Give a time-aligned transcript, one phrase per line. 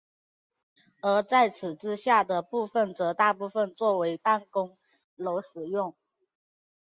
[1.03, 4.75] 而在此之下的部分则大部分作为办公
[5.15, 5.95] 楼使用。